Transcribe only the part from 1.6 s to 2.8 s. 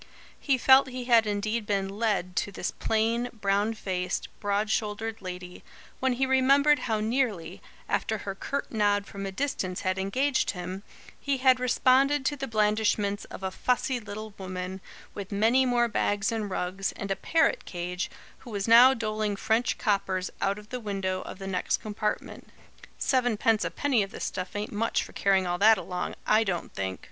been "led" to this